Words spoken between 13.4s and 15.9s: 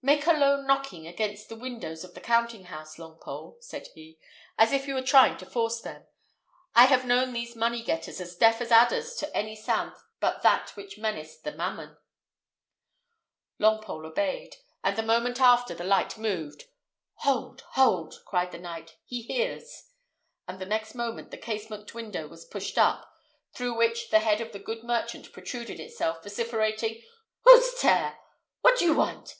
Longpole obeyed, and the moment after the